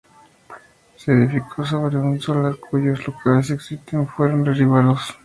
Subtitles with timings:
[0.97, 5.15] Se edificó sobre un solar cuyos los locales existentes fueron derribados.